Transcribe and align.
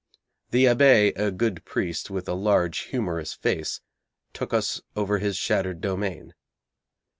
The 0.49 0.65
abbé, 0.65 1.13
a 1.15 1.29
good 1.31 1.63
priest, 1.63 2.09
with 2.09 2.27
a 2.27 2.33
large 2.33 2.85
humorous 2.85 3.35
face, 3.35 3.81
took 4.33 4.51
us 4.51 4.81
over 4.95 5.19
his 5.19 5.37
shattered 5.37 5.79
domain. 5.79 6.33